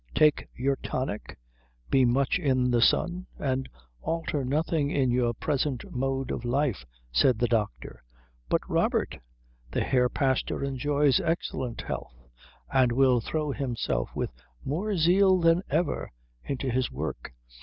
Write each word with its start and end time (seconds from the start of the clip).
"Take 0.15 0.47
your 0.57 0.77
tonic, 0.77 1.37
be 1.91 2.05
much 2.05 2.39
in 2.39 2.71
the 2.71 2.81
sun, 2.81 3.27
and 3.37 3.69
alter 4.01 4.43
nothing 4.43 4.89
in 4.89 5.11
your 5.11 5.31
present 5.31 5.83
mode 5.93 6.31
of 6.31 6.43
life," 6.43 6.85
said 7.11 7.37
the 7.37 7.45
doctor. 7.45 8.01
"But 8.49 8.61
Robert" 8.67 9.19
"The 9.73 9.81
Herr 9.81 10.09
Pastor 10.09 10.63
enjoys 10.63 11.19
excellent 11.19 11.81
health, 11.81 12.15
and 12.73 12.91
will 12.91 13.21
throw 13.21 13.51
himself 13.51 14.09
with 14.15 14.31
more 14.65 14.97
zeal 14.97 15.37
than 15.37 15.61
ever 15.69 16.11
into 16.45 16.71
his 16.71 16.89
work." 16.89 17.35